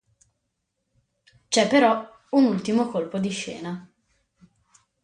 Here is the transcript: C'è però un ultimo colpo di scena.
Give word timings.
C'è 1.47 1.67
però 1.67 2.09
un 2.31 2.45
ultimo 2.45 2.87
colpo 2.87 3.19
di 3.19 3.29
scena. 3.29 3.87